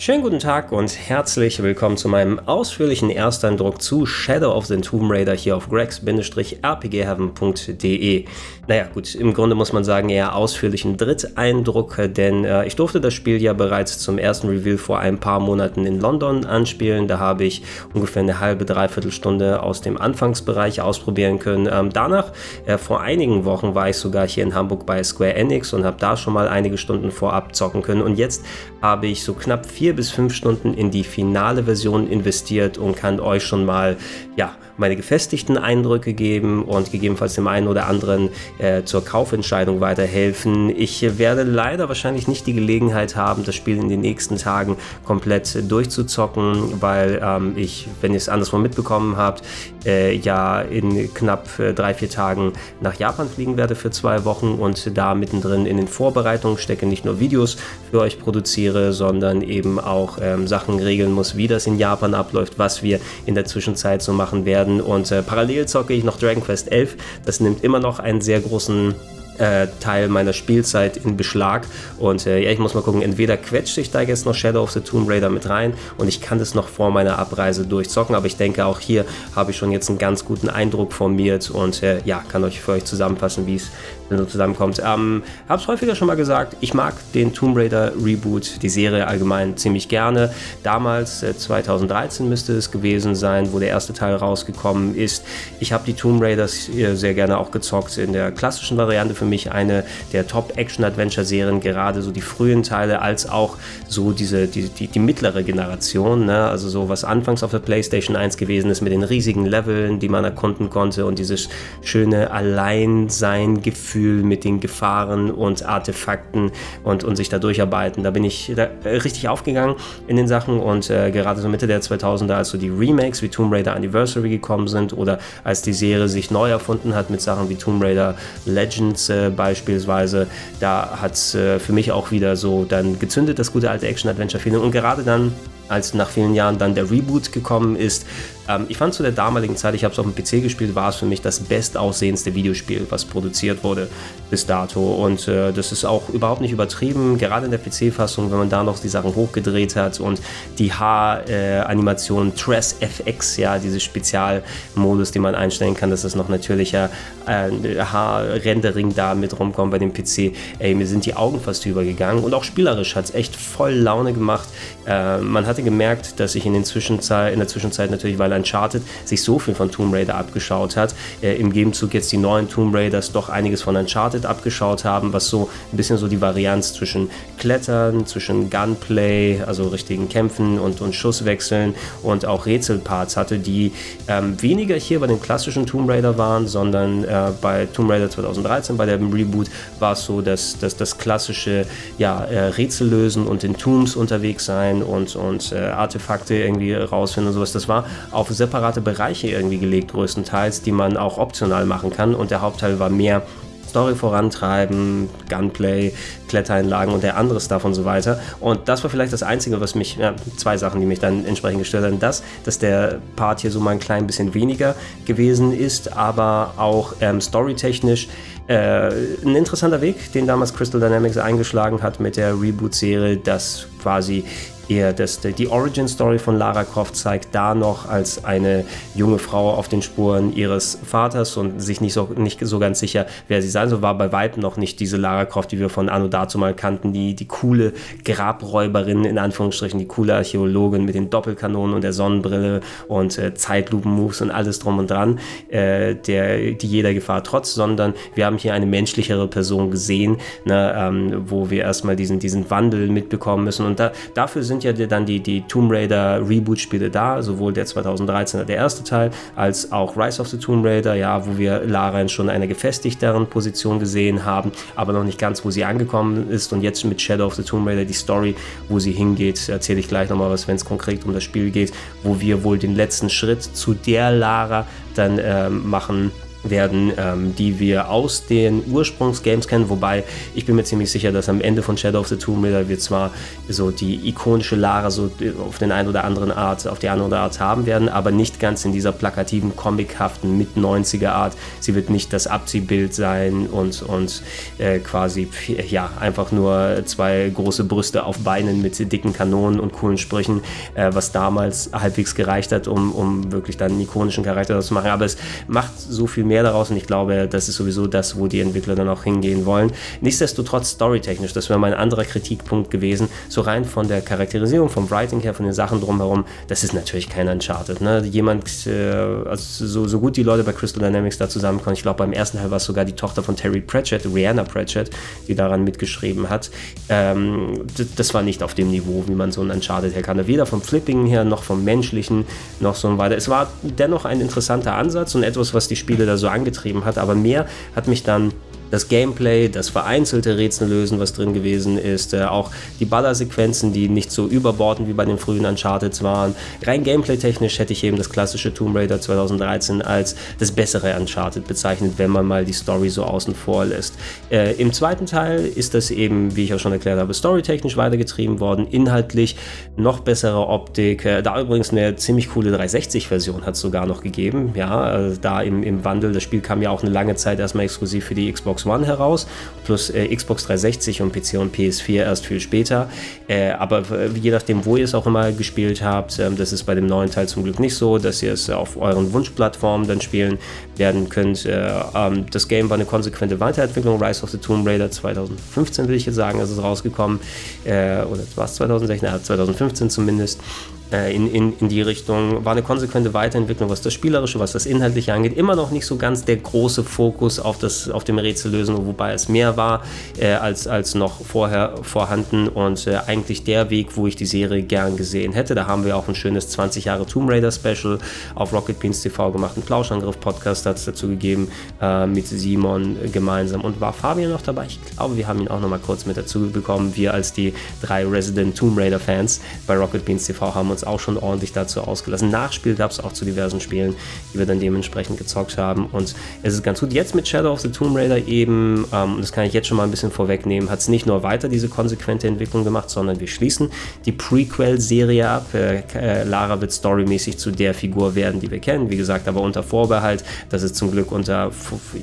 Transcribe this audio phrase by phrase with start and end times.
[0.00, 5.10] Schönen guten Tag und herzlich willkommen zu meinem ausführlichen Ersteindruck zu Shadow of the Tomb
[5.10, 8.24] Raider hier auf gregs-rpgheaven.de.
[8.68, 13.12] Naja, gut, im Grunde muss man sagen, eher ausführlichen Dritteindruck, denn äh, ich durfte das
[13.12, 17.08] Spiel ja bereits zum ersten Reveal vor ein paar Monaten in London anspielen.
[17.08, 21.68] Da habe ich ungefähr eine halbe, dreiviertel Stunde aus dem Anfangsbereich ausprobieren können.
[21.72, 22.30] Ähm, danach,
[22.66, 25.96] äh, vor einigen Wochen, war ich sogar hier in Hamburg bei Square Enix und habe
[25.98, 28.02] da schon mal einige Stunden vorab zocken können.
[28.02, 28.44] Und jetzt
[28.80, 32.94] habe ich so knapp vier vier bis fünf Stunden in die finale Version investiert und
[32.94, 33.96] kann euch schon mal
[34.36, 40.70] ja, meine gefestigten Eindrücke geben und gegebenenfalls dem einen oder anderen äh, zur Kaufentscheidung weiterhelfen.
[40.70, 45.70] Ich werde leider wahrscheinlich nicht die Gelegenheit haben, das Spiel in den nächsten Tagen komplett
[45.70, 49.42] durchzuzocken, weil ähm, ich, wenn ihr es anderswo mitbekommen habt,
[49.84, 54.52] äh, ja in knapp äh, drei, vier Tagen nach Japan fliegen werde für zwei Wochen
[54.52, 57.56] und da mittendrin in den Vorbereitungen stecke, nicht nur Videos
[57.90, 62.58] für euch produziere, sondern eben auch ähm, Sachen regeln muss, wie das in Japan abläuft,
[62.58, 64.80] was wir in der Zwischenzeit so machen werden.
[64.80, 66.96] Und äh, parallel zocke ich noch Dragon Quest 11.
[67.24, 68.94] Das nimmt immer noch einen sehr großen
[69.38, 71.66] äh, Teil meiner Spielzeit in Beschlag.
[71.98, 74.72] Und äh, ja, ich muss mal gucken, entweder quetscht sich da jetzt noch Shadow of
[74.72, 78.26] the Tomb Raider mit rein und ich kann das noch vor meiner Abreise durchzocken, aber
[78.26, 79.04] ich denke auch hier
[79.34, 82.72] habe ich schon jetzt einen ganz guten Eindruck formiert und äh, ja, kann euch für
[82.72, 83.70] euch zusammenfassen, wie es
[84.16, 84.80] so zusammenkommt.
[84.84, 89.06] Ähm, habe es häufiger schon mal gesagt, ich mag den Tomb Raider Reboot, die Serie
[89.06, 90.32] allgemein ziemlich gerne.
[90.62, 95.24] Damals, äh, 2013 müsste es gewesen sein, wo der erste Teil rausgekommen ist.
[95.60, 99.14] Ich habe die Tomb Raiders äh, sehr gerne auch gezockt in der klassischen Variante.
[99.14, 104.68] Für mich eine der Top-Action-Adventure-Serien, gerade so die frühen Teile, als auch so diese, die,
[104.68, 106.24] die, die mittlere Generation.
[106.24, 106.46] Ne?
[106.46, 110.08] Also so was anfangs auf der PlayStation 1 gewesen ist mit den riesigen Leveln, die
[110.08, 111.48] man erkunden konnte und dieses
[111.82, 116.52] schöne Alleinsein-Gefühl Gefühl mit den Gefahren und Artefakten
[116.84, 118.04] und, und sich da durcharbeiten.
[118.04, 119.74] Da bin ich da äh, richtig aufgegangen
[120.06, 123.28] in den Sachen und äh, gerade so Mitte der 2000er, als so die Remakes wie
[123.28, 127.48] Tomb Raider Anniversary gekommen sind oder als die Serie sich neu erfunden hat mit Sachen
[127.48, 128.14] wie Tomb Raider
[128.46, 130.28] Legends äh, beispielsweise,
[130.60, 134.60] da hat es äh, für mich auch wieder so dann gezündet, das gute alte Action-Adventure-Feeling
[134.60, 135.32] und gerade dann
[135.68, 138.06] als nach vielen Jahren dann der Reboot gekommen ist,
[138.48, 140.88] ähm, ich fand zu der damaligen Zeit, ich habe es auf dem PC gespielt, war
[140.88, 143.88] es für mich das bestaussehendste Videospiel, was produziert wurde
[144.30, 144.80] bis dato.
[144.80, 148.62] Und äh, das ist auch überhaupt nicht übertrieben, gerade in der PC-Fassung, wenn man da
[148.64, 150.20] noch die Sachen hochgedreht hat und
[150.58, 156.28] die Haar-Animation äh, Tress FX, ja, diese Spezialmodus, den man einstellen kann, dass das noch
[156.28, 156.90] natürlicher
[157.26, 160.32] äh, Haar-Rendering da mit rumkommt bei dem PC.
[160.58, 164.12] Ey, mir sind die Augen fast übergegangen und auch spielerisch hat es echt voll Laune
[164.12, 164.48] gemacht.
[164.86, 168.82] Äh, man hatte gemerkt, dass ich in, den Zwischenzeit, in der Zwischenzeit natürlich, weil Uncharted
[169.04, 172.74] sich so viel von Tomb Raider abgeschaut hat, äh, im Gegenzug jetzt die neuen Tomb
[172.74, 177.10] Raiders doch einiges von Uncharted abgeschaut haben, was so ein bisschen so die Varianz zwischen
[177.38, 183.72] Klettern, zwischen Gunplay, also richtigen Kämpfen und, und Schusswechseln und auch Rätselparts hatte, die
[184.08, 188.76] ähm, weniger hier bei dem klassischen Tomb Raider waren, sondern äh, bei Tomb Raider 2013,
[188.76, 189.48] bei dem Reboot,
[189.78, 191.66] war es so, dass, dass das klassische
[191.98, 197.28] ja, äh, Rätsel lösen und in Tombs unterwegs sein und, und äh, Artefakte irgendwie rausfinden
[197.28, 197.52] und sowas.
[197.52, 202.14] Das war auf auf separate Bereiche irgendwie gelegt, größtenteils, die man auch optional machen kann.
[202.14, 203.22] Und der Hauptteil war mehr
[203.68, 205.92] Story vorantreiben, Gunplay,
[206.28, 208.18] Klettereinlagen und der andere Stuff und so weiter.
[208.40, 211.60] Und das war vielleicht das Einzige, was mich, ja, zwei Sachen, die mich dann entsprechend
[211.60, 212.00] gestört haben.
[212.00, 214.74] Das, dass der Part hier so mal ein klein bisschen weniger
[215.04, 218.08] gewesen ist, aber auch ähm, storytechnisch
[218.46, 218.88] äh,
[219.22, 224.24] ein interessanter Weg, den damals Crystal Dynamics eingeschlagen hat mit der Reboot-Serie, dass quasi
[224.68, 228.64] eher das, die Origin Story von Lara Croft zeigt, da noch als eine
[228.94, 233.06] junge Frau auf den Spuren ihres Vaters und sich nicht so, nicht so ganz sicher,
[233.28, 235.88] wer sie sein soll, war bei weitem noch nicht diese Lara Croft, die wir von
[235.88, 237.72] Anno dazu mal kannten, die, die coole
[238.04, 244.20] Grabräuberin, in Anführungsstrichen, die coole Archäologin mit den Doppelkanonen und der Sonnenbrille und äh, Zeitlupen-Moves
[244.20, 245.18] und alles drum und dran,
[245.48, 250.74] äh, der, die jeder Gefahr trotz, sondern wir haben hier eine menschlichere Person gesehen, ne,
[250.76, 253.66] ähm, wo wir erstmal diesen, diesen Wandel mitbekommen müssen.
[253.66, 257.66] Und da, dafür sind sind ja dann die, die Tomb Raider Reboot-Spiele da, sowohl der
[257.66, 262.00] 2013er, der erste Teil, als auch Rise of the Tomb Raider, ja, wo wir Lara
[262.00, 266.52] in schon einer gefestigteren Position gesehen haben, aber noch nicht ganz, wo sie angekommen ist.
[266.52, 268.34] Und jetzt mit Shadow of the Tomb Raider die Story,
[268.68, 271.72] wo sie hingeht, erzähle ich gleich nochmal was, wenn es konkret um das Spiel geht,
[272.02, 276.10] wo wir wohl den letzten Schritt zu der Lara dann ähm, machen
[276.50, 280.04] werden, ähm, die wir aus den Ursprungsgames kennen, wobei
[280.34, 282.78] ich bin mir ziemlich sicher, dass am Ende von Shadow of the Tomb Raider wir
[282.78, 283.12] zwar
[283.48, 285.10] so die ikonische Lara so
[285.46, 288.64] auf den einen oder anderen Art, auf die andere Art haben werden, aber nicht ganz
[288.64, 291.34] in dieser plakativen, comichaften mit 90er Art.
[291.60, 294.22] Sie wird nicht das Abziehbild sein und, und
[294.58, 295.28] äh, quasi
[295.68, 300.42] ja einfach nur zwei große Brüste auf Beinen mit dicken Kanonen und coolen Sprüchen,
[300.74, 304.90] äh, was damals halbwegs gereicht hat, um, um wirklich dann einen ikonischen Charakter zu machen.
[304.90, 305.16] Aber es
[305.46, 308.74] macht so viel mehr daraus und ich glaube, das ist sowieso das, wo die Entwickler
[308.74, 309.72] dann auch hingehen wollen.
[310.00, 315.20] Nichtsdestotrotz storytechnisch, das wäre mein anderer Kritikpunkt gewesen, so rein von der Charakterisierung, vom Writing
[315.20, 317.80] her, von den Sachen drumherum, das ist natürlich kein Uncharted.
[317.80, 318.04] Ne?
[318.04, 318.92] Jemand, äh,
[319.26, 322.38] also so, so gut die Leute bei Crystal Dynamics da zusammenkommen, ich glaube beim ersten
[322.38, 324.90] Teil war es sogar die Tochter von Terry Pratchett, Rihanna Pratchett,
[325.26, 326.50] die daran mitgeschrieben hat.
[326.88, 327.64] Ähm,
[327.96, 330.26] das war nicht auf dem Niveau, wie man so ein Uncharted her kann.
[330.26, 332.26] Weder vom Flipping her, noch vom menschlichen,
[332.60, 333.16] noch so weiter.
[333.16, 336.98] Es war dennoch ein interessanter Ansatz und etwas, was die Spiele da so angetrieben hat,
[336.98, 338.32] aber mehr hat mich dann
[338.70, 343.88] das Gameplay, das vereinzelte Rätsel lösen, was drin gewesen ist, äh, auch die Ballersequenzen, die
[343.88, 346.34] nicht so überbordend wie bei den frühen Uncharted waren.
[346.64, 351.94] Rein gameplay-technisch hätte ich eben das klassische Tomb Raider 2013 als das bessere Uncharted bezeichnet,
[351.96, 353.94] wenn man mal die Story so außen vor lässt.
[354.30, 358.40] Äh, Im zweiten Teil ist das eben, wie ich auch schon erklärt habe, storytechnisch weitergetrieben
[358.40, 359.36] worden, inhaltlich
[359.76, 361.04] noch bessere Optik.
[361.04, 365.42] Äh, da übrigens eine ziemlich coole 360-Version hat es sogar noch gegeben, ja, äh, da
[365.42, 366.12] im, im Wandel.
[366.12, 368.86] Das Spiel kam ja auch eine lange Zeit erstmal exklusiv für die Xbox Xbox One
[368.86, 369.26] heraus,
[369.64, 372.88] plus äh, Xbox 360 und PC und PS4 erst viel später.
[373.28, 373.82] Äh, aber
[374.14, 377.10] je nachdem, wo ihr es auch immer gespielt habt, ähm, das ist bei dem neuen
[377.10, 380.38] Teil zum Glück nicht so, dass ihr es auf euren Wunschplattformen dann spielen
[380.76, 381.44] werden könnt.
[381.46, 384.02] Äh, ähm, das Game war eine konsequente Weiterentwicklung.
[384.02, 387.20] Rise of the Tomb Raider 2015 will ich jetzt sagen, ist es rausgekommen.
[387.64, 389.08] Äh, oder war es 2016?
[389.08, 390.40] Ja, 2015 zumindest.
[390.90, 392.46] Äh, in, in, in die Richtung.
[392.46, 395.36] War eine konsequente Weiterentwicklung, was das Spielerische, was das Inhaltliche angeht.
[395.36, 399.28] Immer noch nicht so ganz der große Fokus auf, das, auf dem Rätsellösen, wobei es
[399.28, 399.82] mehr war
[400.18, 404.62] äh, als, als noch vorher vorhanden und äh, eigentlich der Weg, wo ich die Serie
[404.62, 405.54] gern gesehen hätte.
[405.54, 407.98] Da haben wir auch ein schönes 20 Jahre Tomb Raider Special
[408.34, 409.58] auf Rocket Beans TV gemacht.
[409.58, 411.50] Ein Plauschangriff-Podcast hat es dazu gegeben
[411.82, 413.60] äh, mit Simon gemeinsam.
[413.60, 414.64] Und war Fabian noch dabei?
[414.66, 416.96] Ich glaube, wir haben ihn auch noch mal kurz mit dazu bekommen.
[416.96, 420.84] Wir als die drei Resident Tomb Raider Fans bei Rocket Beans TV haben uns uns
[420.84, 422.30] auch schon ordentlich dazu ausgelassen.
[422.30, 423.94] Nachspiel gab es auch zu diversen Spielen,
[424.32, 425.86] die wir dann dementsprechend gezockt haben.
[425.86, 426.92] Und es ist ganz gut.
[426.92, 429.84] Jetzt mit Shadow of the Tomb Raider eben, ähm, das kann ich jetzt schon mal
[429.84, 433.70] ein bisschen vorwegnehmen, hat es nicht nur weiter diese konsequente Entwicklung gemacht, sondern wir schließen
[434.04, 435.46] die Prequel-Serie ab.
[435.54, 438.90] Äh, äh, Lara wird storymäßig zu der Figur werden, die wir kennen.
[438.90, 441.50] Wie gesagt, aber unter Vorbehalt, dass es zum Glück unter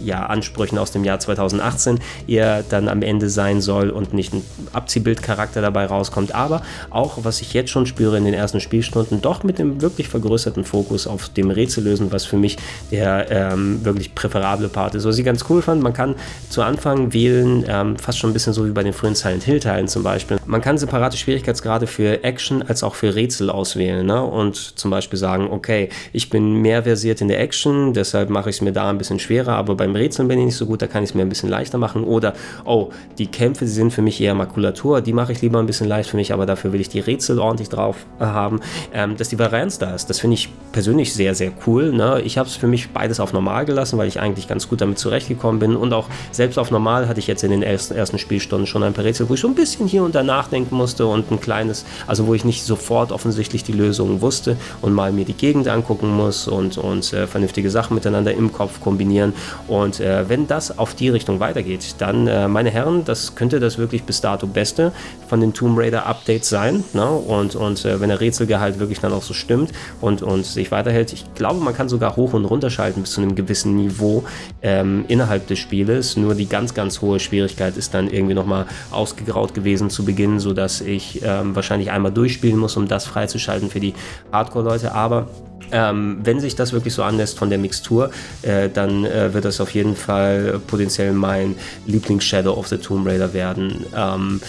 [0.04, 4.44] ja, Ansprüchen aus dem Jahr 2018 eher dann am Ende sein soll und nicht ein
[4.74, 6.36] Abziehbildcharakter dabei rauskommt.
[6.36, 10.10] Aber auch, was ich jetzt schon spüre in den ersten Spielstunden doch mit dem wirklich
[10.10, 12.58] vergrößerten Fokus auf dem Rätsellösen, was für mich
[12.92, 15.06] der ähm, wirklich präferable Part ist.
[15.06, 16.16] Was ich ganz cool fand, man kann
[16.50, 19.60] zu Anfang wählen, ähm, fast schon ein bisschen so wie bei den frühen Silent Hill
[19.60, 20.38] Teilen zum Beispiel.
[20.46, 24.22] Man kann separate Schwierigkeitsgrade für Action als auch für Rätsel auswählen ne?
[24.24, 28.58] und zum Beispiel sagen, okay, ich bin mehr versiert in der Action, deshalb mache ich
[28.58, 30.88] es mir da ein bisschen schwerer, aber beim Rätseln bin ich nicht so gut, da
[30.88, 32.04] kann ich es mir ein bisschen leichter machen.
[32.04, 32.34] Oder,
[32.66, 36.10] oh, die Kämpfe sind für mich eher Makulatur, die mache ich lieber ein bisschen leicht
[36.10, 38.62] für mich, aber dafür will ich die Rätsel ordentlich drauf haben haben,
[38.94, 40.10] ähm, dass die Varianz da ist.
[40.10, 41.92] Das finde ich persönlich sehr, sehr cool.
[41.92, 42.22] Ne?
[42.24, 45.00] Ich habe es für mich beides auf normal gelassen, weil ich eigentlich ganz gut damit
[45.00, 45.76] zurechtgekommen bin.
[45.76, 48.94] Und auch selbst auf normal hatte ich jetzt in den ersten, ersten Spielstunden schon ein
[48.94, 51.86] paar Rätsel, wo ich schon ein bisschen hier und da nachdenken musste und ein kleines,
[52.08, 56.10] also wo ich nicht sofort offensichtlich die Lösung wusste und mal mir die Gegend angucken
[56.10, 59.34] muss und, und äh, vernünftige Sachen miteinander im Kopf kombinieren.
[59.68, 63.78] Und äh, wenn das auf die Richtung weitergeht, dann, äh, meine Herren, das könnte das
[63.78, 64.92] wirklich bis dato Beste
[65.28, 66.84] von den Tomb Raider Updates sein.
[66.94, 67.08] Ne?
[67.10, 69.72] Und, und äh, wenn der Rätsel Wechselgehalt wirklich dann auch so stimmt
[70.02, 71.14] und, und sich weiterhält.
[71.14, 74.24] Ich glaube, man kann sogar hoch und runter schalten bis zu einem gewissen Niveau
[74.62, 76.18] ähm, innerhalb des Spieles.
[76.18, 80.82] Nur die ganz, ganz hohe Schwierigkeit ist dann irgendwie nochmal ausgegraut gewesen zu Beginn, sodass
[80.82, 83.94] ich ähm, wahrscheinlich einmal durchspielen muss, um das freizuschalten für die
[84.32, 84.94] Hardcore-Leute.
[84.94, 85.28] Aber
[85.72, 88.12] ähm, wenn sich das wirklich so anlässt von der Mixtur,
[88.44, 91.56] äh, dann äh, wird das auf jeden Fall potenziell mein
[91.88, 93.86] Lieblings-Shadow of the Tomb Raider werden.
[93.96, 94.42] Ähm,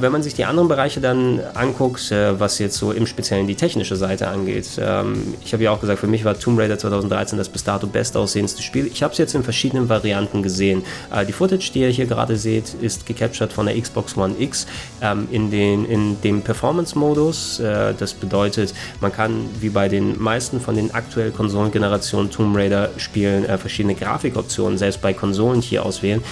[0.00, 3.54] wenn man sich die anderen Bereiche dann anguckt, äh, was jetzt so im Speziellen die
[3.54, 7.38] technische Seite angeht, ähm, ich habe ja auch gesagt, für mich war Tomb Raider 2013
[7.38, 8.86] das bis dato bestaussehendste Spiel.
[8.86, 10.82] Ich habe es jetzt in verschiedenen Varianten gesehen.
[11.12, 14.66] Äh, die Footage, die ihr hier gerade seht, ist gecaptured von der Xbox One X
[15.02, 17.60] ähm, in, den, in dem Performance-Modus.
[17.60, 23.44] Äh, das bedeutet, man kann wie bei den meisten von den aktuellen Konsolengenerationen Tomb Raider-Spielen
[23.58, 26.22] verschiedene Grafikoptionen selbst bei Konsolen hier auswählen.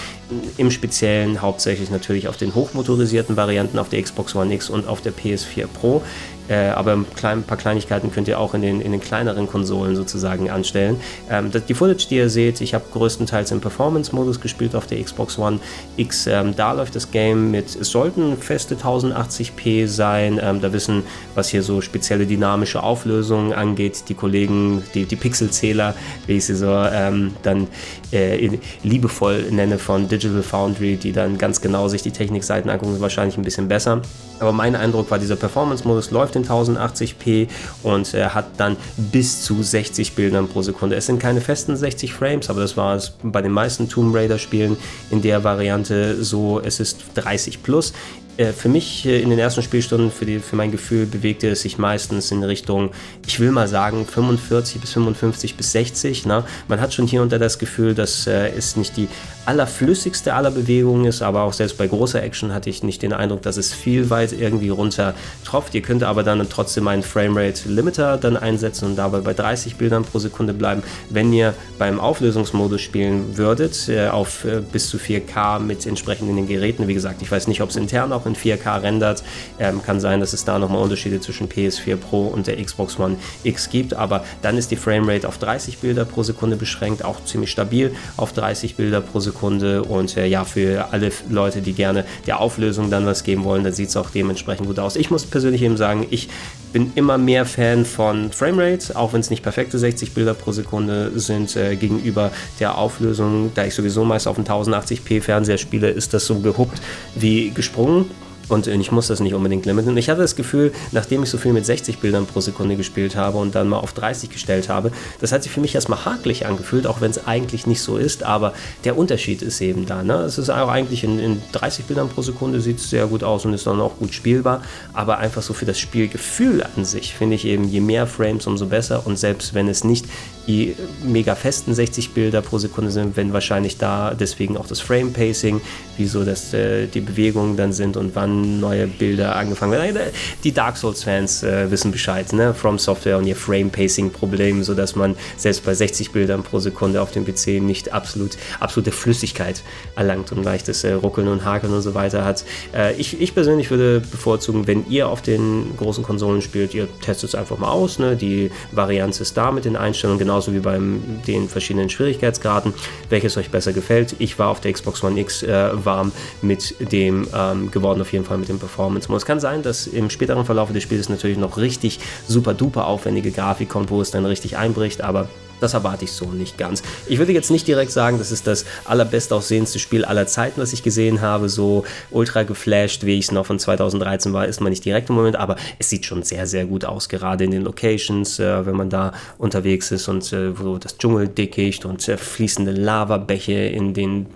[0.57, 4.87] Im Speziellen hauptsächlich natürlich auf den hochmotorisierten Varianten Varianten auf der Xbox One X und
[4.87, 6.01] auf der PS4 Pro.
[6.49, 9.47] Äh, aber ein, klein, ein, paar Kleinigkeiten könnt ihr auch in den, in den kleineren
[9.47, 10.99] Konsolen sozusagen anstellen.
[11.29, 15.37] Ähm, die Footage, die ihr seht, ich habe größtenteils im Performance-Modus gespielt auf der Xbox
[15.37, 15.59] One
[15.97, 16.27] X.
[16.27, 20.39] Ähm, da läuft das Game mit, es sollten feste 1080p sein.
[20.41, 21.03] Ähm, da wissen,
[21.35, 25.93] was hier so spezielle dynamische Auflösungen angeht, die Kollegen, die, die Pixelzähler,
[26.25, 27.67] wie ich sie so ähm, dann
[28.11, 33.37] äh, liebevoll nenne von Digital Foundry, die dann ganz genau sich die Technikseiten angucken, wahrscheinlich
[33.37, 34.01] ein bisschen besser.
[34.39, 37.47] Aber mein Eindruck war, dieser Performance-Modus läuft in 1080p
[37.83, 40.95] und er hat dann bis zu 60 Bildern pro Sekunde.
[40.95, 44.77] Es sind keine festen 60 Frames, aber das war es bei den meisten Tomb Raider-Spielen
[45.11, 46.59] in der Variante so.
[46.59, 47.93] Es ist 30 plus.
[48.39, 51.61] Äh, für mich äh, in den ersten Spielstunden, für, die, für mein Gefühl, bewegte es
[51.61, 52.91] sich meistens in Richtung,
[53.27, 56.25] ich will mal sagen, 45 bis 55 bis 60.
[56.25, 56.45] Ne?
[56.69, 59.09] Man hat schon hier und da das Gefühl, dass äh, es nicht die
[59.45, 63.41] allerflüssigste aller Bewegungen ist, aber auch selbst bei großer Action hatte ich nicht den Eindruck,
[63.41, 65.75] dass es viel weit irgendwie runter tropft.
[65.75, 70.05] Ihr könnt aber dann trotzdem einen Framerate Limiter dann einsetzen und dabei bei 30 Bildern
[70.05, 70.81] pro Sekunde bleiben.
[71.09, 77.21] Wenn ihr beim Auflösungsmodus spielen würdet, auf bis zu 4K mit entsprechenden Geräten, wie gesagt,
[77.21, 79.23] ich weiß nicht, ob es intern auch in 4K rendert,
[79.59, 83.17] ähm, kann sein, dass es da nochmal Unterschiede zwischen PS4 Pro und der Xbox One
[83.43, 87.51] X gibt, aber dann ist die Framerate auf 30 Bilder pro Sekunde beschränkt, auch ziemlich
[87.51, 92.39] stabil auf 30 Bilder pro Sekunde und äh, ja, für alle Leute, die gerne der
[92.39, 94.95] Auflösung dann was geben wollen, dann sieht es auch dementsprechend gut aus.
[94.95, 96.29] Ich muss persönlich eben sagen, ich
[96.71, 101.11] bin immer mehr Fan von Framerate, auch wenn es nicht perfekte 60 Bilder pro Sekunde
[101.15, 103.51] sind, äh, gegenüber der Auflösung.
[103.55, 106.79] Da ich sowieso meist auf einen 1080p Fernseher spiele, ist das so gehuckt
[107.15, 108.11] wie gesprungen.
[108.49, 109.89] Und ich muss das nicht unbedingt limiten.
[109.89, 113.15] Und ich hatte das Gefühl, nachdem ich so viel mit 60 Bildern pro Sekunde gespielt
[113.15, 114.91] habe und dann mal auf 30 gestellt habe,
[115.21, 118.23] das hat sich für mich erstmal hakelig angefühlt, auch wenn es eigentlich nicht so ist.
[118.23, 118.53] Aber
[118.83, 120.03] der Unterschied ist eben da.
[120.03, 120.15] Ne?
[120.15, 123.45] Es ist auch eigentlich in, in 30 Bildern pro Sekunde sieht es sehr gut aus
[123.45, 124.63] und ist dann auch gut spielbar.
[124.93, 128.65] Aber einfach so für das Spielgefühl an sich finde ich eben, je mehr Frames, umso
[128.65, 129.05] besser.
[129.05, 130.05] Und selbst wenn es nicht
[130.47, 135.13] die mega festen 60 Bilder pro Sekunde sind, wenn wahrscheinlich da deswegen auch das Frame
[135.13, 135.61] Pacing,
[135.97, 139.97] wieso das äh, die Bewegungen dann sind und wann neue Bilder angefangen werden.
[140.43, 142.53] Die Dark Souls Fans äh, wissen Bescheid, ne?
[142.53, 146.59] From Software und ihr Frame Pacing Problem, so dass man selbst bei 60 Bildern pro
[146.59, 149.61] Sekunde auf dem PC nicht absolut absolute Flüssigkeit
[149.95, 152.43] erlangt und leichtes äh, Ruckeln und Hakeln und so weiter hat.
[152.73, 157.29] Äh, ich, ich persönlich würde bevorzugen, wenn ihr auf den großen Konsolen spielt, ihr testet
[157.29, 158.15] es einfach mal aus, ne?
[158.15, 160.79] Die Varianz ist da mit den Einstellungen genau genauso wie bei
[161.25, 162.71] den verschiedenen Schwierigkeitsgraden,
[163.09, 164.15] welches euch besser gefällt.
[164.19, 166.11] Ich war auf der Xbox One X äh, warm
[166.43, 169.23] mit dem ähm, geworden, auf jeden Fall mit dem Performance-Modus.
[169.23, 173.31] Es kann sein, dass im späteren Verlauf des Spiels natürlich noch richtig super duper aufwendige
[173.31, 175.27] Grafik kommt, wo es dann richtig einbricht, aber
[175.59, 176.83] das erwarte ich so nicht ganz.
[177.07, 180.83] Ich würde jetzt nicht direkt sagen, das ist das allerbestaussehendste Spiel aller Zeiten, was ich
[180.83, 181.49] gesehen habe.
[181.49, 185.15] So ultra geflasht, wie ich es noch von 2013 war, ist man nicht direkt im
[185.15, 188.75] Moment, aber es sieht schon sehr, sehr gut aus, gerade in den Locations, äh, wenn
[188.75, 194.27] man da unterwegs ist und äh, wo das Dschungeldickicht und äh, fließende Lavabäche in den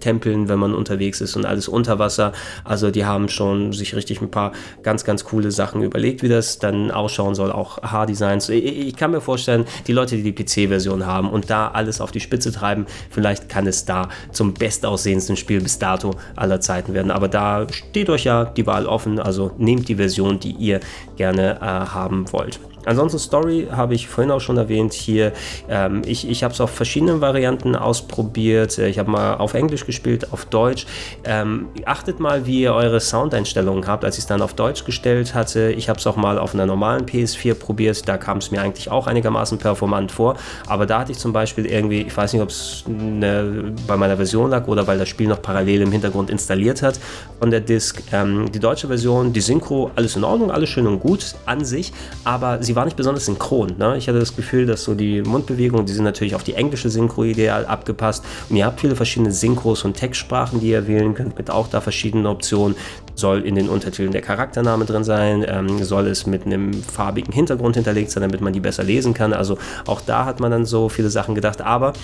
[0.00, 2.32] Tempeln, wenn man unterwegs ist und alles unter Wasser.
[2.64, 4.52] Also die haben schon sich richtig ein paar
[4.82, 8.48] ganz, ganz coole Sachen überlegt, wie das dann ausschauen soll, auch Haardesigns.
[8.48, 12.00] Ich, ich kann mir vorstellen, die Leute, die die PC version haben und da alles
[12.00, 12.86] auf die Spitze treiben.
[13.10, 17.10] Vielleicht kann es da zum bestaussehendsten Spiel bis dato aller Zeiten werden.
[17.10, 19.18] Aber da steht euch ja die Wahl offen.
[19.18, 20.80] Also nehmt die Version, die ihr
[21.16, 22.60] gerne äh, haben wollt.
[22.86, 25.32] Ansonsten Story habe ich vorhin auch schon erwähnt hier.
[25.68, 28.78] Ähm, ich ich habe es auf verschiedenen Varianten ausprobiert.
[28.78, 30.86] Äh, ich habe mal auf Englisch gespielt, auf Deutsch.
[31.24, 35.34] Ähm, achtet mal, wie ihr eure Soundeinstellungen habt, als ich es dann auf Deutsch gestellt
[35.34, 35.72] hatte.
[35.72, 38.08] Ich habe es auch mal auf einer normalen PS4 probiert.
[38.08, 40.36] Da kam es mir eigentlich auch einigermaßen performant vor.
[40.66, 44.50] Aber da hatte ich zum Beispiel irgendwie, ich weiß nicht, ob es bei meiner Version
[44.50, 47.00] lag oder weil das Spiel noch parallel im Hintergrund installiert hat
[47.40, 48.02] von der Disk.
[48.12, 51.92] Ähm, die deutsche Version, die Synchro, alles in Ordnung, alles schön und gut an sich,
[52.24, 53.74] aber sie war nicht besonders synchron.
[53.78, 53.96] Ne?
[53.96, 57.24] Ich hatte das Gefühl, dass so die Mundbewegungen, die sind natürlich auf die englische Synchro
[57.24, 58.24] ideal abgepasst.
[58.48, 61.80] Und ihr habt viele verschiedene Synchros und Textsprachen, die ihr wählen könnt, mit auch da
[61.80, 62.76] verschiedenen Optionen.
[63.14, 67.76] Soll in den Untertiteln der Charaktername drin sein, ähm, soll es mit einem farbigen Hintergrund
[67.76, 69.32] hinterlegt sein, damit man die besser lesen kann.
[69.32, 71.62] Also auch da hat man dann so viele Sachen gedacht.
[71.62, 71.94] Aber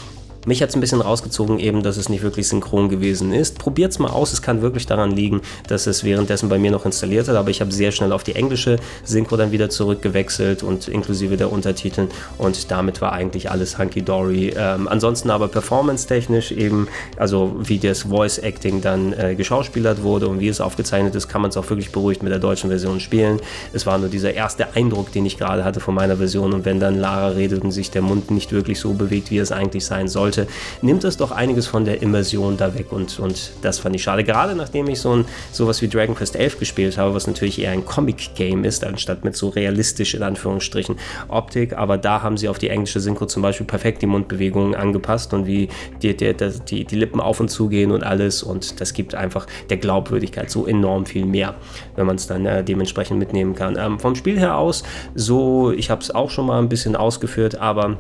[0.47, 3.59] mich hat es ein bisschen rausgezogen, eben, dass es nicht wirklich synchron gewesen ist.
[3.59, 6.85] Probiert es mal aus, es kann wirklich daran liegen, dass es währenddessen bei mir noch
[6.85, 10.89] installiert hat, aber ich habe sehr schnell auf die englische Synchro dann wieder zurückgewechselt und
[10.89, 12.09] inklusive der Untertiteln
[12.39, 14.55] und damit war eigentlich alles hunky-dory.
[14.57, 20.49] Ähm, ansonsten aber performance-technisch eben, also wie das Voice-Acting dann äh, geschauspielert wurde und wie
[20.49, 23.41] es aufgezeichnet ist, kann man es auch wirklich beruhigt mit der deutschen Version spielen.
[23.73, 26.81] Es war nur dieser erste Eindruck, den ich gerade hatte von meiner Version und wenn
[26.81, 30.09] dann Lara redet und sich der Mund nicht wirklich so bewegt, wie es eigentlich sein
[30.09, 33.95] soll, sollte, nimmt es doch einiges von der Immersion da weg und, und das fand
[33.97, 34.25] ich schade.
[34.25, 37.73] Gerade nachdem ich so ein sowas wie Dragon Quest 11 gespielt habe, was natürlich eher
[37.73, 40.97] ein Comic-Game ist, anstatt mit so realistisch in Anführungsstrichen
[41.29, 45.35] Optik, aber da haben sie auf die englische Synchro zum Beispiel perfekt die Mundbewegungen angepasst
[45.35, 45.69] und wie
[46.03, 49.47] die, die, die, die Lippen auf und zu gehen und alles und das gibt einfach
[49.71, 51.55] der Glaubwürdigkeit so enorm viel mehr,
[51.97, 53.77] wenn man es dann äh, dementsprechend mitnehmen kann.
[53.79, 54.83] Ähm, vom Spiel her aus,
[55.15, 57.99] so, ich habe es auch schon mal ein bisschen ausgeführt, aber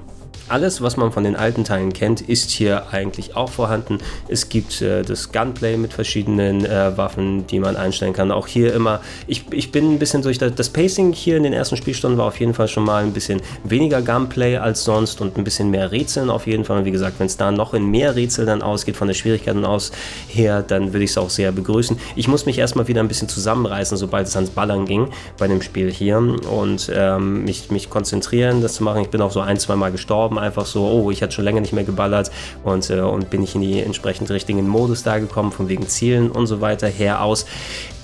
[0.49, 3.99] alles, was man von den alten Teilen kennt, ist hier eigentlich auch vorhanden.
[4.29, 8.31] Es gibt äh, das Gunplay mit verschiedenen äh, Waffen, die man einstellen kann.
[8.31, 11.77] Auch hier immer, ich, ich bin ein bisschen durch das, Pacing hier in den ersten
[11.77, 15.45] Spielstunden war auf jeden Fall schon mal ein bisschen weniger Gunplay als sonst und ein
[15.45, 16.79] bisschen mehr Rätseln auf jeden Fall.
[16.79, 19.53] Und wie gesagt, wenn es da noch in mehr Rätsel dann ausgeht, von der Schwierigkeit
[19.65, 19.93] aus
[20.29, 21.99] her, dann würde ich es auch sehr begrüßen.
[22.17, 25.09] Ich muss mich erstmal wieder ein bisschen zusammenreißen, sobald es ans Ballern ging
[25.39, 29.03] bei dem Spiel hier und ähm, mich, mich konzentrieren, das zu machen.
[29.03, 31.61] Ich bin auch so ein, zwei Mal gestorben einfach so, oh, ich hatte schon länger
[31.61, 32.31] nicht mehr geballert
[32.65, 36.31] und, äh, und bin ich in die entsprechend richtigen Modus da gekommen, von wegen Zielen
[36.31, 37.47] und so weiter her aus.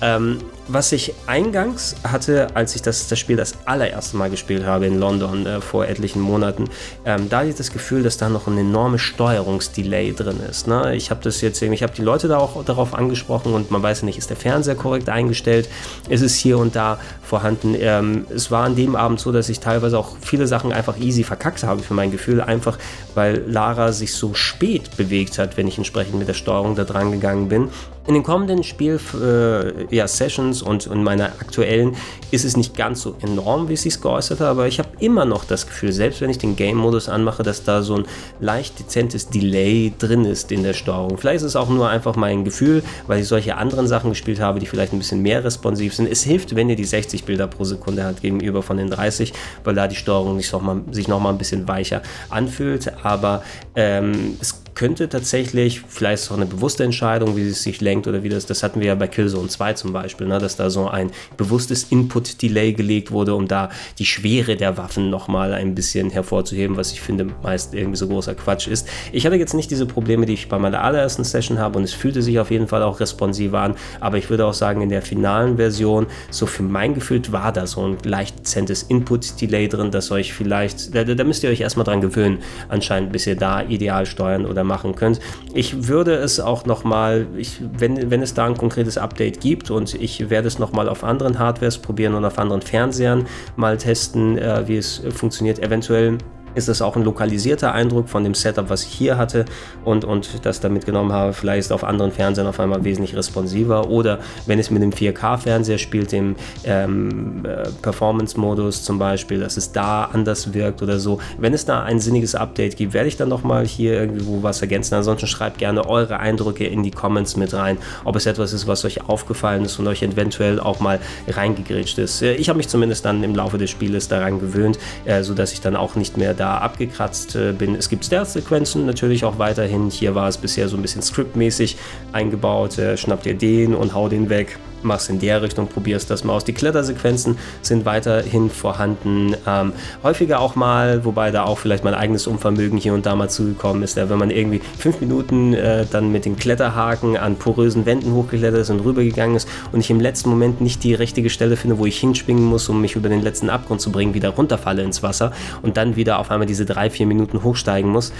[0.01, 4.85] Ähm, was ich eingangs hatte, als ich das, das Spiel das allererste Mal gespielt habe
[4.85, 6.65] in London äh, vor etlichen Monaten,
[7.05, 10.67] ähm, da hatte ich das Gefühl, dass da noch ein enormes Steuerungsdelay drin ist.
[10.67, 10.95] Ne?
[10.95, 14.01] Ich habe das jetzt, ich habe die Leute da auch darauf angesprochen und man weiß
[14.01, 15.67] ja nicht, ist der Fernseher korrekt eingestellt?
[16.07, 17.75] Ist es hier und da vorhanden?
[17.79, 21.23] Ähm, es war an dem Abend so, dass ich teilweise auch viele Sachen einfach easy
[21.23, 22.77] verkackt habe für mein Gefühl, einfach
[23.15, 27.11] weil Lara sich so spät bewegt hat, wenn ich entsprechend mit der Steuerung da dran
[27.11, 27.69] gegangen bin.
[28.09, 31.95] In den kommenden Spiel äh, ja, Sessions und in meiner aktuellen
[32.31, 35.25] ist es nicht ganz so enorm, wie es sich geäußert hat, aber ich habe immer
[35.25, 38.05] noch das Gefühl, selbst wenn ich den Game-Modus anmache, dass da so ein
[38.39, 41.19] leicht dezentes Delay drin ist in der Steuerung.
[41.19, 44.57] Vielleicht ist es auch nur einfach mein Gefühl, weil ich solche anderen Sachen gespielt habe,
[44.57, 46.11] die vielleicht ein bisschen mehr responsiv sind.
[46.11, 49.75] Es hilft, wenn ihr die 60 Bilder pro Sekunde habt gegenüber von den 30, weil
[49.75, 52.01] da die Steuerung sich nochmal noch mal ein bisschen weicher
[52.31, 53.43] anfühlt, aber
[53.75, 58.23] ähm, es könnte tatsächlich, vielleicht ist auch eine bewusste Entscheidung, wie es sich lenkt oder
[58.23, 60.87] wie das, das hatten wir ja bei Killzone 2 zum Beispiel, ne, dass da so
[60.87, 66.77] ein bewusstes Input-Delay gelegt wurde, um da die Schwere der Waffen nochmal ein bisschen hervorzuheben,
[66.77, 68.87] was ich finde meist irgendwie so großer Quatsch ist.
[69.11, 71.91] Ich hatte jetzt nicht diese Probleme, die ich bei meiner allerersten Session habe und es
[71.91, 75.01] fühlte sich auf jeden Fall auch responsiver an, aber ich würde auch sagen, in der
[75.01, 80.09] finalen Version, so für mein Gefühl war da so ein leicht dezentes Input-Delay drin, das
[80.09, 82.37] euch vielleicht, da, da müsst ihr euch erstmal dran gewöhnen,
[82.69, 85.19] anscheinend, bis ihr da ideal steuern oder machen könnt.
[85.53, 87.27] Ich würde es auch nochmal,
[87.59, 91.39] wenn, wenn es da ein konkretes Update gibt und ich werde es nochmal auf anderen
[91.39, 93.27] Hardwares probieren und auf anderen Fernsehern
[93.57, 95.59] mal testen, äh, wie es funktioniert.
[95.59, 96.17] Eventuell
[96.59, 99.45] ist es auch ein lokalisierter Eindruck von dem Setup, was ich hier hatte
[99.85, 101.33] und, und das da mitgenommen habe.
[101.33, 105.77] Vielleicht ist auf anderen Fernsehern auf einmal wesentlich responsiver oder wenn es mit dem 4K-Fernseher
[105.77, 111.19] spielt, dem ähm, äh, Performance-Modus zum Beispiel, dass es da anders wirkt oder so.
[111.37, 114.95] Wenn es da ein sinniges Update gibt, werde ich dann nochmal hier irgendwo was ergänzen.
[114.95, 118.83] Ansonsten schreibt gerne eure Eindrücke in die Comments mit rein, ob es etwas ist, was
[118.85, 122.21] euch aufgefallen ist und euch eventuell auch mal reingegrätscht ist.
[122.21, 125.61] Äh, ich habe mich zumindest dann im Laufe des Spieles daran gewöhnt, äh, sodass ich
[125.61, 127.75] dann auch nicht mehr da abgekratzt äh, bin.
[127.75, 129.89] Es gibt Stealth-Sequenzen natürlich auch weiterhin.
[129.89, 131.77] Hier war es bisher so ein bisschen scriptmäßig
[132.11, 132.77] eingebaut.
[132.77, 136.33] Äh, schnapp dir den und hau den weg machst in der Richtung, probierst das mal
[136.33, 136.45] aus.
[136.45, 139.35] Die Klettersequenzen sind weiterhin vorhanden.
[139.47, 143.29] Ähm, häufiger auch mal, wobei da auch vielleicht mein eigenes Unvermögen hier und da mal
[143.29, 147.85] zugekommen ist, ja, wenn man irgendwie fünf Minuten äh, dann mit den Kletterhaken an porösen
[147.85, 151.57] Wänden hochgeklettert ist und rübergegangen ist und ich im letzten Moment nicht die richtige Stelle
[151.57, 154.83] finde, wo ich hinspringen muss, um mich über den letzten Abgrund zu bringen, wieder runterfalle
[154.83, 158.11] ins Wasser und dann wieder auf einmal diese drei, vier Minuten hochsteigen muss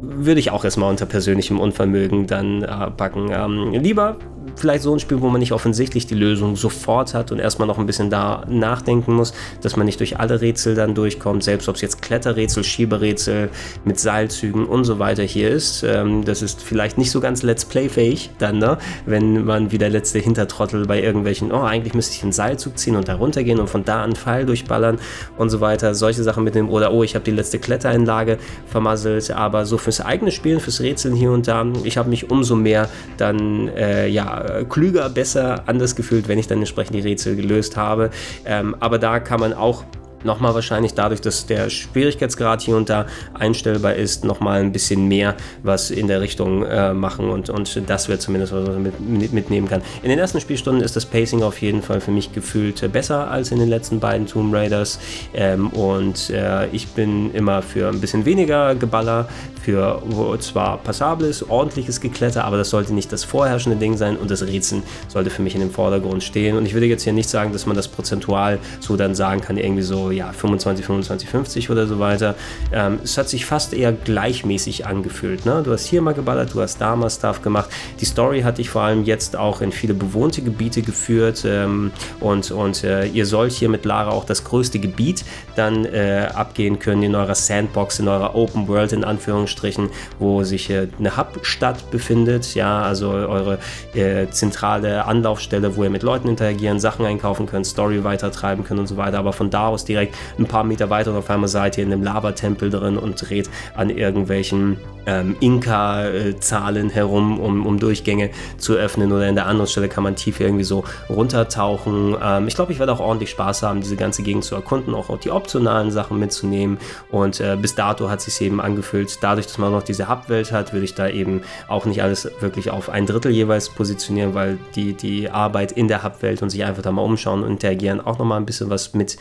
[0.00, 3.30] würde ich auch erstmal unter persönlichem Unvermögen dann äh, packen.
[3.32, 4.16] Ähm, lieber
[4.58, 7.78] vielleicht so ein Spiel, wo man nicht offensichtlich die Lösung sofort hat und erstmal noch
[7.78, 9.32] ein bisschen da nachdenken muss,
[9.62, 13.50] dass man nicht durch alle Rätsel dann durchkommt, selbst ob es jetzt Kletterrätsel, Schieberätsel
[13.84, 15.82] mit Seilzügen und so weiter hier ist.
[15.82, 18.78] Ähm, das ist vielleicht nicht so ganz Let's Play-fähig dann, ne?
[19.06, 22.96] wenn man wie der letzte Hintertrottel bei irgendwelchen, oh, eigentlich müsste ich einen Seilzug ziehen
[22.96, 24.98] und da runtergehen und von da einen Pfeil durchballern
[25.36, 25.94] und so weiter.
[25.94, 30.02] Solche Sachen mit dem, oder oh, ich habe die letzte Klettereinlage vermasselt, aber so fürs
[30.02, 34.62] eigene Spielen, fürs Rätseln hier und da, ich habe mich umso mehr dann, äh, ja,
[34.68, 38.10] klüger, besser, anders gefühlt, wenn ich dann entsprechend die Rätsel gelöst habe.
[38.44, 39.84] Ähm, aber da kann man auch
[40.24, 45.36] nochmal wahrscheinlich dadurch, dass der Schwierigkeitsgrad hier und da einstellbar ist, nochmal ein bisschen mehr
[45.62, 49.68] was in der Richtung äh, machen und, und das wäre zumindest was man mit, mitnehmen
[49.68, 49.82] kann.
[50.02, 53.50] In den ersten Spielstunden ist das Pacing auf jeden Fall für mich gefühlt besser als
[53.50, 54.98] in den letzten beiden Tomb Raiders
[55.34, 59.28] ähm, und äh, ich bin immer für ein bisschen weniger Geballer,
[59.62, 60.00] für
[60.40, 64.82] zwar passables, ordentliches Gekletter, aber das sollte nicht das vorherrschende Ding sein und das Rätseln
[65.08, 67.66] sollte für mich in dem Vordergrund stehen und ich würde jetzt hier nicht sagen, dass
[67.66, 71.98] man das prozentual so dann sagen kann, irgendwie so ja 25, 25, 50 oder so
[71.98, 72.34] weiter.
[72.72, 75.46] Ähm, es hat sich fast eher gleichmäßig angefühlt.
[75.46, 75.62] Ne?
[75.64, 77.70] Du hast hier mal geballert, du hast da mal Stuff gemacht.
[78.00, 81.90] Die Story hat dich vor allem jetzt auch in viele bewohnte Gebiete geführt ähm,
[82.20, 85.24] und, und äh, ihr sollt hier mit Lara auch das größte Gebiet
[85.56, 90.70] dann äh, abgehen können in eurer Sandbox, in eurer Open World in Anführungsstrichen, wo sich
[90.70, 92.54] äh, eine Hubstadt befindet.
[92.54, 93.58] Ja, also eure
[93.94, 98.86] äh, zentrale Anlaufstelle, wo ihr mit Leuten interagieren, Sachen einkaufen könnt, Story weitertreiben könnt und
[98.86, 99.18] so weiter.
[99.18, 101.92] Aber von da aus direkt ein paar Meter weiter und auf einmal seid ihr in
[101.92, 109.10] einem Lava-Tempel drin und dreht an irgendwelchen ähm, Inka-Zahlen herum, um, um Durchgänge zu öffnen.
[109.10, 112.14] Oder in der anderen Stelle kann man tief irgendwie so runtertauchen.
[112.22, 115.08] Ähm, ich glaube, ich werde auch ordentlich Spaß haben, diese ganze Gegend zu erkunden, auch,
[115.08, 116.78] auch die optionalen Sachen mitzunehmen.
[117.10, 120.74] Und äh, bis dato hat sich eben angefühlt, dadurch, dass man noch diese Hub-Welt hat,
[120.74, 124.92] würde ich da eben auch nicht alles wirklich auf ein Drittel jeweils positionieren, weil die,
[124.92, 128.38] die Arbeit in der Hub-Welt und sich einfach da mal umschauen und interagieren auch nochmal
[128.38, 129.16] ein bisschen was mit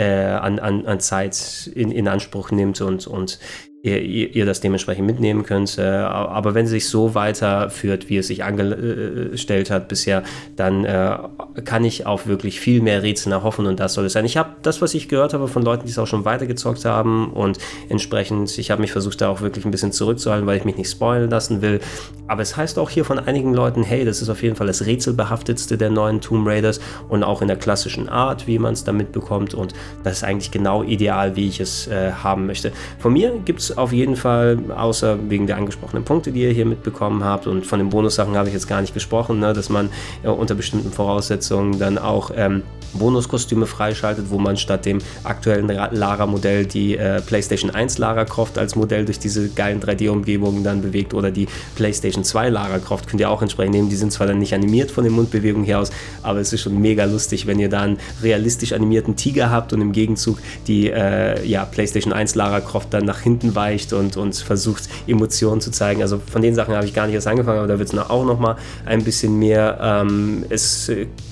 [0.00, 3.38] äh, an, an, an Zeit in, in Anspruch nimmt und, und
[3.82, 5.78] ihr, ihr, das dementsprechend mitnehmen könnt.
[5.78, 10.22] Äh, aber wenn es sich so weiterführt, wie es sich angestellt hat bisher,
[10.56, 11.18] dann äh,
[11.64, 14.24] kann ich auch wirklich viel mehr Rätsel erhoffen und das soll es sein.
[14.26, 17.32] Ich habe das, was ich gehört habe von Leuten, die es auch schon weitergezockt haben
[17.32, 20.76] und entsprechend, ich habe mich versucht, da auch wirklich ein bisschen zurückzuhalten, weil ich mich
[20.76, 21.80] nicht spoilen lassen will.
[22.26, 24.84] Aber es heißt auch hier von einigen Leuten, hey, das ist auf jeden Fall das
[24.84, 28.92] rätselbehaftetste der neuen Tomb Raiders und auch in der klassischen Art, wie man es da
[28.92, 29.72] mitbekommt und
[30.04, 32.72] das ist eigentlich genau ideal, wie ich es äh, haben möchte.
[32.98, 36.66] Von mir gibt es auf jeden Fall, außer wegen der angesprochenen Punkte, die ihr hier
[36.66, 37.46] mitbekommen habt.
[37.46, 39.90] Und von den Bonussachen habe ich jetzt gar nicht gesprochen, ne, dass man
[40.22, 42.62] äh, unter bestimmten Voraussetzungen dann auch ähm,
[42.94, 48.76] Bonuskostüme freischaltet, wo man statt dem aktuellen Lara-Modell die äh, PlayStation 1 Lara Croft als
[48.76, 53.30] Modell durch diese geilen 3D-Umgebungen dann bewegt oder die PlayStation 2 Lara Croft könnt ihr
[53.30, 53.88] auch entsprechend nehmen.
[53.88, 55.90] Die sind zwar dann nicht animiert von den Mundbewegungen her aus,
[56.22, 59.80] aber es ist schon mega lustig, wenn ihr da einen realistisch animierten Tiger habt und
[59.80, 64.34] im Gegenzug die äh, ja, PlayStation 1 Lara Croft dann nach hinten weicht und, und
[64.36, 66.00] versucht Emotionen zu zeigen.
[66.02, 68.24] Also von den Sachen habe ich gar nicht erst angefangen, aber da wird es auch
[68.24, 69.78] noch mal ein bisschen mehr.
[69.82, 70.90] Ähm, es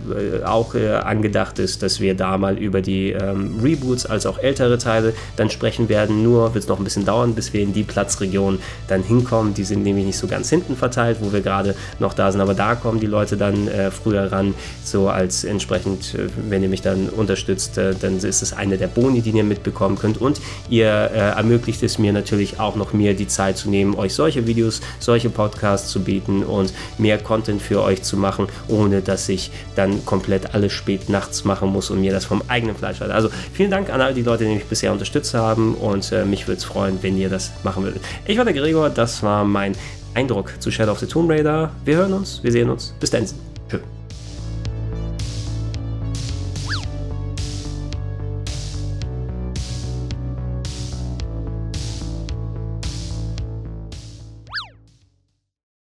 [0.44, 4.76] auch äh, angedacht ist, dass wir da mal über die ähm, Reboots als auch ältere
[4.76, 6.22] Teile dann sprechen werden.
[6.22, 8.58] Nur wird es noch ein bisschen dauern, bis wir in die Platzregion
[8.88, 9.54] dann hinkommen.
[9.54, 12.52] Die sind nämlich nicht so ganz hinten verteilt, wo wir gerade noch da sind, aber
[12.52, 16.82] da kommen die Leute dann äh, früher ran, so als entsprechend, äh, wenn ihr mich
[16.82, 20.86] dann unterstützt, äh, dann ist es eine der Boni, die ihr mitbekommen könnt und ihr
[20.88, 24.80] äh, ermöglicht es mir natürlich auch noch mehr die Zeit zu nehmen, euch solche Videos,
[24.98, 30.04] solche Podcasts zu bieten und mehr Content für euch zu machen, ohne dass ich dann
[30.04, 33.10] komplett alles spät nachts machen muss und mir das vom eigenen Fleisch hat.
[33.10, 36.46] Also vielen Dank an all die Leute, die mich bisher unterstützt haben und äh, mich
[36.46, 38.02] würde es freuen, wenn ihr das machen würdet.
[38.26, 39.74] Ich war der Gregor, das war mein
[40.14, 41.70] Eindruck zu Shadow of the Tomb Raider.
[41.84, 42.94] Wir hören uns, wir sehen uns.
[43.00, 43.26] Bis dann.